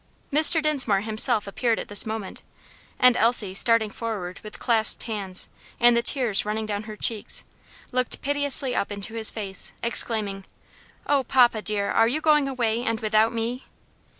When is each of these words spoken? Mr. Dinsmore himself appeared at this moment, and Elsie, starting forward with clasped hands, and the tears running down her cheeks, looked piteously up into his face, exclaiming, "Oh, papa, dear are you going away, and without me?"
Mr. 0.33 0.59
Dinsmore 0.59 1.01
himself 1.01 1.45
appeared 1.45 1.77
at 1.77 1.87
this 1.87 2.07
moment, 2.07 2.41
and 2.97 3.15
Elsie, 3.15 3.53
starting 3.53 3.91
forward 3.91 4.39
with 4.41 4.57
clasped 4.57 5.03
hands, 5.03 5.47
and 5.79 5.95
the 5.95 6.01
tears 6.01 6.43
running 6.43 6.65
down 6.65 6.81
her 6.89 6.95
cheeks, 6.95 7.43
looked 7.91 8.19
piteously 8.19 8.73
up 8.73 8.91
into 8.91 9.13
his 9.13 9.29
face, 9.29 9.73
exclaiming, 9.83 10.43
"Oh, 11.05 11.23
papa, 11.23 11.61
dear 11.61 11.91
are 11.91 12.07
you 12.07 12.19
going 12.19 12.47
away, 12.47 12.81
and 12.83 12.99
without 12.99 13.31
me?" 13.31 13.65